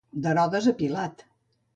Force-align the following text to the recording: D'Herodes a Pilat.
D'Herodes 0.23 0.69
a 0.71 0.73
Pilat. 0.79 1.21